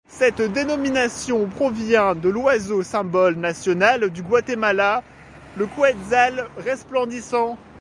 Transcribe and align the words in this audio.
Cette 0.09 0.41
dénomination 0.41 1.45
provient 1.45 2.15
de 2.15 2.27
l'oiseau 2.27 2.81
symbole 2.81 3.35
national 3.35 4.09
du 4.09 4.23
Guatemala, 4.23 5.03
le 5.57 5.67
Quetzal 5.67 6.47
resplendissant. 6.57 7.59